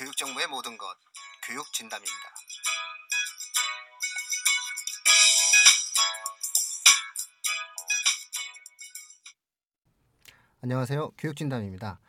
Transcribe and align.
교육 0.00 0.16
정보의 0.16 0.46
모든 0.46 0.78
것 0.78 0.86
교육 1.46 1.70
진담입니다. 1.74 2.14
안녕하세요. 10.62 11.10
교육 11.18 11.36
진담입니다. 11.36 12.00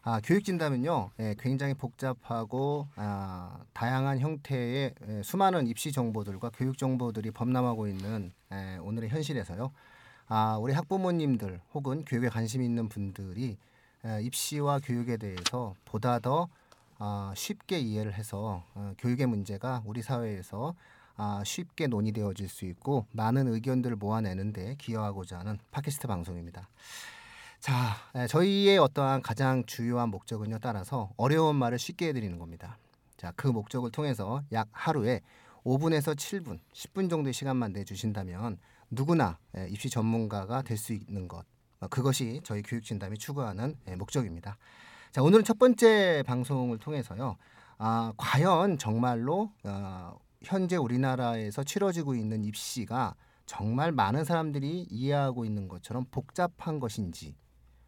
아, 0.00 0.22
교육 0.24 0.42
진담은요, 0.42 1.10
예, 1.18 1.34
굉장히 1.38 1.74
복잡하고 1.74 2.88
아, 2.96 3.62
다양한 3.74 4.20
형태의 4.20 4.94
예, 5.06 5.22
수많은 5.22 5.66
입시 5.66 5.92
정보들과 5.92 6.48
교육 6.54 6.78
정보들이 6.78 7.30
범람하고 7.32 7.88
있는 7.88 8.32
예, 8.52 8.78
오늘의 8.78 9.10
현실에서요. 9.10 9.70
아, 10.28 10.56
우리 10.58 10.72
학부모님들 10.72 11.60
혹은 11.74 12.06
교육에 12.06 12.30
관심 12.30 12.62
있는 12.62 12.88
분들이 12.88 13.58
에, 14.06 14.22
입시와 14.22 14.78
교육에 14.78 15.18
대해서 15.18 15.74
보다 15.84 16.18
더 16.20 16.48
아, 16.98 17.32
쉽게 17.36 17.78
이해를 17.80 18.14
해서 18.14 18.62
어, 18.74 18.94
교육의 18.98 19.26
문제가 19.26 19.82
우리 19.84 20.02
사회에서 20.02 20.74
아, 21.16 21.42
쉽게 21.44 21.86
논의되어질 21.86 22.48
수 22.48 22.64
있고 22.66 23.06
많은 23.12 23.46
의견들을 23.52 23.96
모아내는데 23.96 24.76
기여하고자 24.78 25.38
하는 25.38 25.58
팟캐스트 25.70 26.06
방송입니다. 26.08 26.68
자, 27.60 27.72
에, 28.14 28.26
저희의 28.26 28.78
어떠한 28.78 29.22
가장 29.22 29.64
주요한 29.64 30.10
목적은요 30.10 30.58
따라서 30.60 31.10
어려운 31.16 31.56
말을 31.56 31.78
쉽게 31.78 32.08
해드리는 32.08 32.38
겁니다. 32.38 32.78
자, 33.16 33.32
그 33.36 33.46
목적을 33.48 33.90
통해서 33.90 34.42
약 34.52 34.68
하루에 34.72 35.20
5분에서 35.64 36.14
7분, 36.14 36.58
10분 36.74 37.08
정도의 37.08 37.32
시간만 37.32 37.72
내주신다면 37.72 38.58
누구나 38.90 39.38
에, 39.56 39.68
입시 39.68 39.88
전문가가 39.88 40.62
될 40.62 40.76
수 40.76 40.92
있는 40.92 41.26
것 41.28 41.44
어, 41.80 41.88
그것이 41.88 42.40
저희 42.44 42.60
교육진담이 42.62 43.18
추구하는 43.18 43.76
에, 43.86 43.96
목적입니다. 43.96 44.58
자, 45.14 45.22
오늘은 45.22 45.44
첫 45.44 45.60
번째 45.60 46.24
방송을 46.26 46.78
통해서요. 46.78 47.36
아, 47.78 48.12
과연 48.16 48.78
정말로 48.78 49.52
어, 49.62 50.18
현재 50.42 50.74
우리나라에서 50.74 51.62
치러지고 51.62 52.16
있는 52.16 52.42
입시가 52.42 53.14
정말 53.46 53.92
많은 53.92 54.24
사람들이 54.24 54.88
이해하고 54.90 55.44
있는 55.44 55.68
것처럼 55.68 56.04
복잡한 56.10 56.80
것인지 56.80 57.36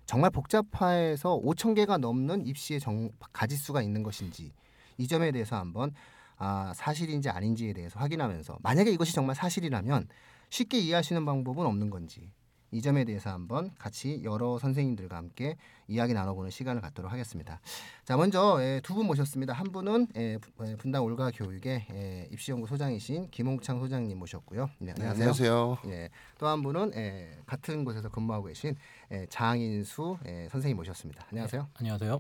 정말 0.04 0.30
복잡해서 0.30 1.40
5천 1.40 1.74
개가 1.74 1.98
넘는 1.98 2.46
입시의 2.46 2.78
정, 2.78 3.10
가지수가 3.32 3.82
있는 3.82 4.04
것인지 4.04 4.52
이 4.96 5.08
점에 5.08 5.32
대해서 5.32 5.56
한번 5.56 5.92
아, 6.36 6.72
사실인지 6.76 7.28
아닌지에 7.28 7.72
대해서 7.72 7.98
확인하면서 7.98 8.58
만약에 8.62 8.92
이것이 8.92 9.12
정말 9.12 9.34
사실이라면 9.34 10.06
쉽게 10.50 10.78
이해하시는 10.78 11.26
방법은 11.26 11.66
없는 11.66 11.90
건지 11.90 12.30
이 12.70 12.82
점에 12.82 13.04
대해서 13.04 13.30
한번 13.30 13.70
같이 13.78 14.20
여러 14.24 14.58
선생님들과 14.58 15.16
함께 15.16 15.56
이야기 15.88 16.14
나눠보는 16.14 16.50
시간을 16.50 16.82
갖도록 16.82 17.12
하겠습니다. 17.12 17.60
자 18.04 18.16
먼저 18.16 18.58
예, 18.60 18.80
두분 18.82 19.06
모셨습니다. 19.06 19.52
한 19.52 19.70
분은 19.70 20.08
예, 20.16 20.38
분당 20.78 21.04
올가 21.04 21.30
교육의 21.30 21.86
예, 21.92 22.28
입시연구 22.30 22.66
소장이신 22.66 23.30
김홍창 23.30 23.78
소장님 23.80 24.18
모셨고요. 24.18 24.70
네, 24.78 24.92
안녕하세요. 24.92 25.12
안녕하세요. 25.12 25.78
예, 25.86 26.08
또한 26.38 26.62
분은 26.62 26.92
예, 26.96 27.38
같은 27.46 27.84
곳에서 27.84 28.08
근무하고 28.08 28.46
계신 28.46 28.74
예, 29.12 29.26
장인수 29.28 30.18
예, 30.26 30.48
선생님 30.50 30.76
모셨습니다. 30.76 31.26
안녕하세요. 31.30 31.62
네, 31.62 31.68
안녕하세요. 31.78 32.18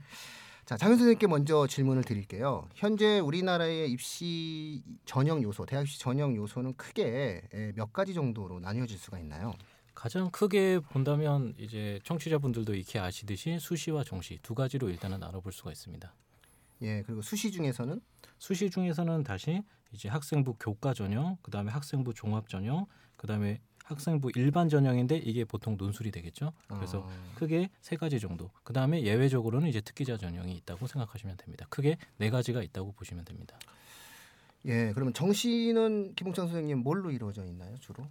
자, 0.64 0.76
장윤 0.76 0.98
선생님께 0.98 1.28
먼저 1.28 1.68
질문을 1.68 2.02
드릴게요. 2.02 2.68
현재 2.74 3.20
우리나라의 3.20 3.88
입시 3.88 4.82
전형 5.04 5.40
요소, 5.40 5.64
대학 5.64 5.82
입시 5.82 6.00
전형 6.00 6.34
요소는 6.34 6.74
크게 6.74 7.42
예, 7.54 7.72
몇 7.76 7.92
가지 7.92 8.14
정도로 8.14 8.58
나뉘어질 8.58 8.98
수가 8.98 9.20
있나요? 9.20 9.54
가장 9.96 10.30
크게 10.30 10.78
본다면 10.78 11.54
이제 11.58 11.98
청취자분들도 12.04 12.74
익히 12.74 12.98
아시듯이 12.98 13.58
수시와 13.58 14.04
정시 14.04 14.38
두 14.42 14.54
가지로 14.54 14.90
일단은 14.90 15.18
나눠볼 15.18 15.52
수가 15.52 15.72
있습니다. 15.72 16.14
예, 16.82 17.02
그리고 17.02 17.22
수시 17.22 17.50
중에서는 17.50 18.00
수시 18.38 18.70
중에서는 18.70 19.24
다시 19.24 19.62
이제 19.92 20.10
학생부 20.10 20.56
교과 20.60 20.92
전형, 20.92 21.38
그다음에 21.42 21.72
학생부 21.72 22.12
종합 22.12 22.48
전형, 22.48 22.86
그다음에 23.16 23.60
학생부 23.84 24.32
일반 24.36 24.68
전형인데 24.68 25.16
이게 25.16 25.44
보통 25.44 25.76
논술이 25.78 26.10
되겠죠. 26.10 26.52
그래서 26.68 27.08
아. 27.08 27.34
크게 27.34 27.70
세 27.80 27.96
가지 27.96 28.20
정도. 28.20 28.50
그 28.64 28.74
다음에 28.74 29.02
예외적으로는 29.02 29.68
이제 29.68 29.80
특기자 29.80 30.18
전형이 30.18 30.54
있다고 30.56 30.86
생각하시면 30.86 31.38
됩니다. 31.38 31.66
크게 31.70 31.96
네 32.18 32.28
가지가 32.28 32.62
있다고 32.62 32.92
보시면 32.92 33.24
됩니다. 33.24 33.58
예, 34.66 34.92
그러면 34.92 35.14
정시는 35.14 36.14
김홍창 36.16 36.48
선생님 36.48 36.80
뭘로 36.80 37.10
이루어져 37.10 37.46
있나요, 37.46 37.78
주로? 37.78 38.06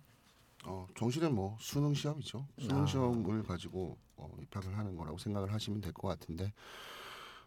어, 0.66 0.88
정시는 0.96 1.34
뭐 1.34 1.58
수능 1.60 1.94
시험이죠. 1.94 2.46
수능 2.60 2.84
아. 2.84 2.86
시험을 2.86 3.44
가지고 3.44 3.98
어, 4.18 4.30
입학을 4.42 4.78
하는 4.78 4.96
거라고 4.96 5.18
생각을 5.18 5.52
하시면 5.54 5.82
될 5.82 5.94
것 5.94 6.08
같은데 6.08 6.54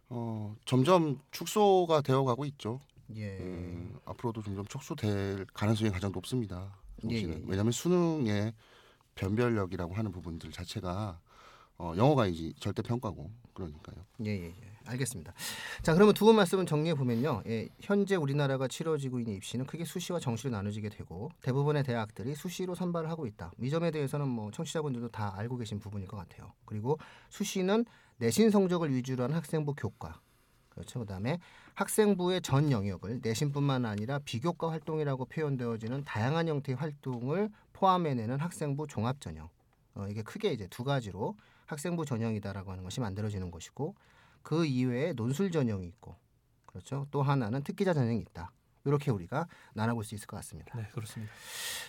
어, 0.08 0.54
점점 0.64 1.20
축소가 1.30 2.00
되어가고 2.02 2.44
있죠. 2.46 2.80
예. 3.16 3.38
음, 3.38 3.98
앞으로도 4.04 4.42
점점 4.42 4.64
축소될 4.66 5.46
가능성이 5.52 5.90
가장 5.90 6.12
높습니다. 6.12 6.76
정시는. 7.02 7.10
예, 7.10 7.16
예, 7.22 7.22
예. 7.40 7.42
왜냐하면 7.46 7.72
수능의 7.72 8.54
변별력이라고 9.14 9.94
하는 9.94 10.12
부분들 10.12 10.50
자체가 10.52 11.20
어, 11.78 11.92
영어가 11.96 12.26
이제 12.26 12.52
절대 12.58 12.82
평가고 12.82 13.30
그러니까요. 13.54 13.96
예, 14.24 14.30
예, 14.30 14.46
예. 14.46 14.54
알겠습니다. 14.84 15.32
자, 15.82 15.94
그러면 15.94 16.14
두 16.14 16.24
분 16.24 16.34
말씀을 16.36 16.66
정리해 16.66 16.94
보면요. 16.94 17.42
예, 17.46 17.68
현재 17.80 18.16
우리나라가 18.16 18.66
치러지고 18.66 19.20
있는 19.20 19.34
입시는 19.34 19.66
크게 19.66 19.84
수시와 19.84 20.18
정시로 20.18 20.50
나눠지게 20.50 20.88
되고 20.88 21.30
대부분의 21.42 21.84
대학들이 21.84 22.34
수시로 22.34 22.74
선발을 22.74 23.08
하고 23.10 23.26
있다. 23.26 23.52
이 23.60 23.70
점에 23.70 23.90
대해서는 23.90 24.26
뭐 24.28 24.50
청취자분들도 24.50 25.08
다 25.10 25.34
알고 25.36 25.56
계신 25.58 25.78
부분일 25.78 26.08
것 26.08 26.16
같아요. 26.16 26.52
그리고 26.64 26.98
수시는 27.28 27.84
내신 28.16 28.50
성적을 28.50 28.92
위주로 28.94 29.24
한 29.24 29.32
학생부 29.32 29.74
교과 29.74 30.20
그렇죠. 30.70 31.00
그다음에 31.00 31.38
학생부의 31.74 32.40
전 32.40 32.70
영역을 32.72 33.20
내신뿐만 33.22 33.84
아니라 33.84 34.18
비교과 34.20 34.70
활동이라고 34.70 35.26
표현되어지는 35.26 36.04
다양한 36.04 36.48
형태의 36.48 36.76
활동을 36.76 37.50
포함해내는 37.72 38.40
학생부 38.40 38.86
종합 38.88 39.20
전형. 39.20 39.48
어, 39.94 40.06
이게 40.08 40.22
크게 40.22 40.52
이제 40.52 40.66
두 40.68 40.82
가지로 40.84 41.36
학생부 41.68 42.04
전형이다라고 42.04 42.72
하는 42.72 42.82
것이 42.82 43.00
만들어지는 43.00 43.50
것이고 43.50 43.94
그 44.42 44.66
이외에 44.66 45.12
논술 45.12 45.50
전형이 45.50 45.86
있고 45.86 46.16
그렇죠. 46.66 47.06
또 47.10 47.22
하나는 47.22 47.62
특기자 47.62 47.94
전형이 47.94 48.18
있다. 48.20 48.50
이렇게 48.84 49.10
우리가 49.10 49.46
나눠볼 49.74 50.02
수 50.02 50.14
있을 50.14 50.26
것 50.26 50.36
같습니다. 50.38 50.76
네, 50.76 50.88
그렇습니다. 50.92 51.32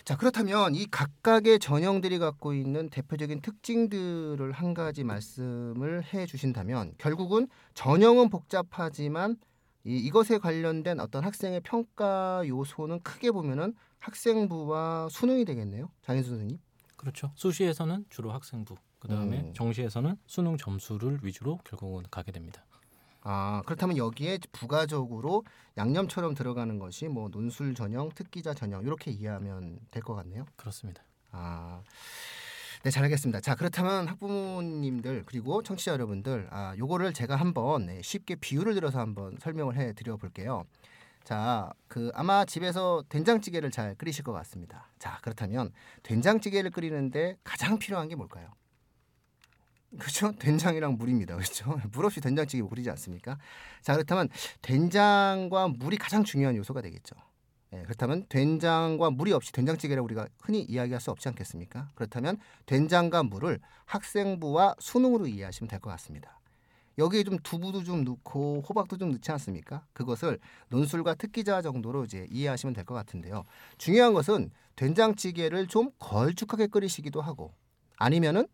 자, 0.04 0.16
그렇다면 0.16 0.74
이 0.74 0.86
각각의 0.86 1.58
전형들이 1.58 2.18
갖고 2.18 2.52
있는 2.52 2.90
대표적인 2.90 3.40
특징들을 3.40 4.52
한 4.52 4.74
가지 4.74 5.02
말씀을 5.02 6.04
해 6.12 6.26
주신다면 6.26 6.94
결국은 6.98 7.48
전형은 7.74 8.28
복잡하지만 8.28 9.36
이, 9.84 9.96
이것에 9.96 10.38
관련된 10.38 11.00
어떤 11.00 11.24
학생의 11.24 11.60
평가 11.60 12.42
요소는 12.46 13.00
크게 13.00 13.30
보면은 13.30 13.74
학생부와 14.00 15.08
수능이 15.10 15.46
되겠네요. 15.46 15.90
장인수 16.02 16.30
선생님. 16.30 16.58
그렇죠. 16.96 17.32
수시에서는 17.34 18.04
주로 18.10 18.30
학생부, 18.30 18.76
그다음에 19.00 19.40
음. 19.40 19.54
정시에서는 19.54 20.16
수능 20.26 20.56
점수를 20.56 21.20
위주로 21.22 21.58
결국은 21.64 22.04
가게 22.10 22.32
됩니다. 22.32 22.64
아 23.22 23.62
그렇다면 23.66 23.96
여기에 23.98 24.38
부가적으로 24.52 25.44
양념처럼 25.76 26.34
들어가는 26.34 26.78
것이 26.78 27.08
뭐 27.08 27.28
논술 27.28 27.74
전형, 27.74 28.08
특기자 28.14 28.54
전형 28.54 28.82
이렇게 28.84 29.10
이해하면 29.10 29.78
될 29.90 30.02
것 30.02 30.14
같네요. 30.14 30.46
그렇습니다. 30.56 31.02
아. 31.30 31.82
네, 32.82 32.90
잘 32.90 33.04
알겠습니다. 33.04 33.40
자, 33.42 33.54
그렇다면 33.54 34.08
학부모님들 34.08 35.24
그리고 35.26 35.62
청취자 35.62 35.92
여러분들, 35.92 36.48
아, 36.50 36.74
요거를 36.78 37.12
제가 37.12 37.36
한번 37.36 37.84
네, 37.86 38.00
쉽게 38.02 38.36
비유를 38.36 38.72
들어서 38.74 39.00
한번 39.00 39.36
설명을 39.38 39.76
해 39.76 39.92
드려 39.92 40.16
볼게요. 40.16 40.64
자, 41.22 41.70
그 41.88 42.10
아마 42.14 42.46
집에서 42.46 43.04
된장찌개를 43.10 43.70
잘 43.70 43.94
끓이실 43.96 44.24
것 44.24 44.32
같습니다. 44.32 44.88
자, 44.98 45.18
그렇다면 45.20 45.72
된장찌개를 46.04 46.70
끓이는데 46.70 47.36
가장 47.44 47.78
필요한 47.78 48.08
게 48.08 48.14
뭘까요? 48.16 48.48
그렇죠? 49.98 50.32
된장이랑 50.38 50.96
물입니다. 50.96 51.34
그렇죠? 51.36 51.80
물 51.92 52.04
없이 52.04 52.20
된장찌개 52.20 52.62
끓이지 52.66 52.90
않습니까? 52.90 53.38
자, 53.82 53.94
그렇다면 53.94 54.28
된장과 54.62 55.68
물이 55.68 55.96
가장 55.98 56.22
중요한 56.24 56.56
요소가 56.56 56.80
되겠죠. 56.82 57.16
예, 57.72 57.82
그렇다면 57.82 58.26
된장과 58.28 59.10
물이 59.10 59.32
없이 59.32 59.52
된장찌개를 59.52 60.02
우리가 60.02 60.26
흔히 60.42 60.60
이야기할 60.62 61.00
수 61.00 61.10
없지 61.12 61.28
않겠습니까? 61.28 61.88
그렇다면 61.94 62.38
된장과 62.66 63.22
물을 63.24 63.60
학생부와 63.86 64.74
수능으로 64.80 65.26
이해하시면 65.28 65.68
될 65.68 65.80
것 65.80 65.90
같습니다. 65.90 66.40
여기에 66.98 67.22
좀 67.22 67.38
두부도 67.38 67.84
좀 67.84 68.04
넣고 68.04 68.62
호박도 68.68 68.98
좀 68.98 69.12
넣지 69.12 69.30
않습니까? 69.32 69.86
그것을 69.92 70.38
논술과 70.68 71.14
특기자 71.14 71.62
정도로 71.62 72.04
이제 72.04 72.26
이해하시면 72.30 72.74
될 72.74 72.84
것 72.84 72.94
같은데요. 72.94 73.44
중요한 73.78 74.12
것은 74.14 74.50
된장찌개를 74.76 75.68
좀 75.68 75.90
걸쭉하게 75.98 76.66
끓이시기도 76.66 77.20
하고 77.20 77.54
아니면은 77.96 78.46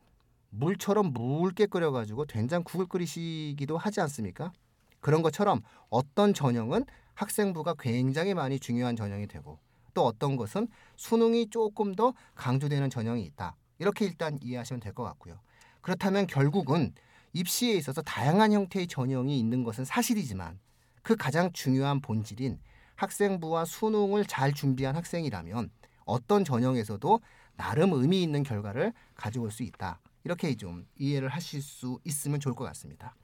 물처럼 0.58 1.12
묽게 1.12 1.66
끓여가지고 1.66 2.26
된장국을 2.26 2.86
끓이시기도 2.86 3.76
하지 3.76 4.00
않습니까? 4.00 4.52
그런 5.00 5.22
것처럼 5.22 5.60
어떤 5.90 6.34
전형은 6.34 6.84
학생부가 7.14 7.74
굉장히 7.78 8.34
많이 8.34 8.58
중요한 8.58 8.96
전형이 8.96 9.26
되고 9.26 9.58
또 9.94 10.04
어떤 10.04 10.36
것은 10.36 10.68
수능이 10.96 11.50
조금 11.50 11.94
더 11.94 12.14
강조되는 12.34 12.90
전형이 12.90 13.22
있다. 13.24 13.56
이렇게 13.78 14.04
일단 14.04 14.38
이해하시면 14.42 14.80
될 14.80 14.92
것 14.92 15.04
같고요. 15.04 15.38
그렇다면 15.80 16.26
결국은 16.26 16.92
입시에 17.32 17.74
있어서 17.74 18.02
다양한 18.02 18.52
형태의 18.52 18.86
전형이 18.86 19.38
있는 19.38 19.62
것은 19.62 19.84
사실이지만 19.84 20.58
그 21.02 21.16
가장 21.16 21.52
중요한 21.52 22.00
본질인 22.00 22.58
학생부와 22.96 23.66
수능을 23.66 24.24
잘 24.24 24.52
준비한 24.52 24.96
학생이라면 24.96 25.70
어떤 26.06 26.44
전형에서도 26.44 27.20
나름 27.56 27.92
의미 27.92 28.22
있는 28.22 28.42
결과를 28.42 28.92
가져올 29.14 29.50
수 29.50 29.62
있다. 29.62 30.00
이렇게 30.26 30.52
좀 30.56 30.84
이해를 30.98 31.28
하실 31.28 31.62
수 31.62 32.00
있으면 32.04 32.40
좋을 32.40 32.54
것 32.56 32.64
같습니다. 32.64 33.14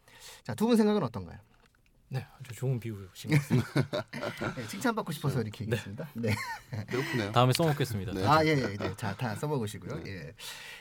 자, 0.44 0.54
두 0.54 0.66
분 0.68 0.76
생각은 0.76 1.02
어떤가요? 1.02 1.36
네, 2.08 2.24
아주 2.38 2.54
좋은 2.54 2.78
비유신 2.78 3.30
것 3.30 3.38
같습니다. 3.38 4.04
네, 4.54 4.66
칭찬받고 4.68 5.10
싶어서 5.12 5.40
이렇게 5.40 5.64
얘기했습니다. 5.64 6.08
네. 6.14 6.32
배고프네요. 6.86 7.32
다음에 7.32 7.52
써먹겠습니다. 7.54 8.12
네. 8.12 8.24
아, 8.24 8.44
예, 8.44 8.50
예, 8.50 8.76
네. 8.76 8.94
자, 8.96 9.16
다 9.16 9.34
써먹으시고요. 9.34 10.04
예. 10.06 10.32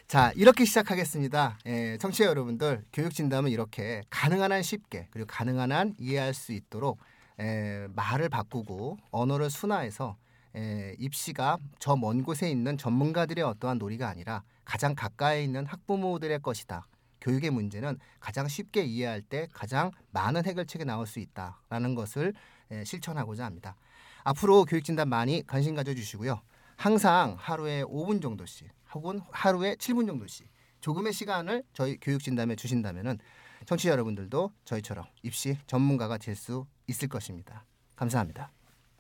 자, 0.08 0.32
이렇게 0.36 0.64
시작하겠습니다. 0.66 1.58
예, 1.66 1.98
청취자 2.00 2.26
여러분들, 2.26 2.84
교육 2.94 3.14
진담은 3.16 3.50
이렇게 3.50 4.04
가능한 4.12 4.52
한 4.52 4.62
쉽게 4.62 5.08
그리고 5.10 5.26
가능한 5.28 5.72
한 5.72 5.96
이해할 5.98 6.36
수 6.36 6.52
있도록 6.52 7.00
에, 7.40 7.88
말을 7.96 8.30
바꾸고 8.30 8.98
언어를 9.10 9.50
순화해서 9.50 10.18
에, 10.56 10.96
입시가 11.00 11.58
저 11.80 11.96
먼 11.96 12.24
곳에 12.24 12.50
있는 12.50 12.78
전문가들의 12.78 13.44
어떠한 13.44 13.78
놀이가 13.78 14.08
아니라 14.10 14.44
가장 14.66 14.96
가까이 14.96 15.44
있는 15.44 15.66
학부모들의 15.66 16.40
것이다. 16.42 16.88
교육의 17.22 17.52
문제는 17.52 18.00
가장 18.20 18.48
쉽게 18.48 18.84
이해할 18.84 19.22
때 19.22 19.48
가장 19.54 19.92
많은 20.12 20.46
해결책이 20.46 20.86
나올 20.86 21.06
수 21.06 21.20
있다라는 21.20 21.96
것을 21.96 22.34
에, 22.72 22.84
실천하고자 22.84 23.46
합니다. 23.46 23.76
앞으로 24.24 24.66
교육진단 24.66 25.08
많이 25.10 25.44
관심 25.46 25.76
가져주시고요. 25.76 26.42
항상 26.78 27.36
하루에 27.38 27.84
5분 27.84 28.22
정도씩 28.22 28.70
혹은 28.94 29.22
하루에 29.32 29.76
7분 29.76 30.08
정도씩 30.08 30.48
조금의 30.82 31.14
시간을 31.14 31.64
저희 31.74 31.98
교육진담에 32.00 32.56
주신다면은 32.56 33.20
청취자 33.68 33.92
여러분들도 33.92 34.52
저희처럼 34.66 35.06
입시 35.22 35.58
전문가가 35.68 36.18
될 36.18 36.36
수 36.36 36.66
있을 36.88 37.08
것입니다. 37.08 37.66
감사합니다. 37.96 38.52